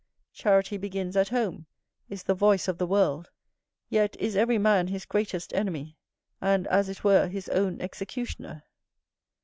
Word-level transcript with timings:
"Charity 0.33 0.77
begins 0.77 1.15
at 1.15 1.29
home," 1.29 1.67
is 2.09 2.23
the 2.23 2.33
voice 2.33 2.67
of 2.67 2.79
the 2.79 2.87
world; 2.87 3.29
yet 3.87 4.15
is 4.19 4.35
every 4.35 4.57
man 4.57 4.87
his 4.87 5.05
greatest 5.05 5.53
enemy, 5.53 5.95
and 6.41 6.65
as 6.69 6.89
it 6.89 7.03
were 7.03 7.27
his 7.27 7.47
own 7.49 7.79
executioner. 7.79 8.63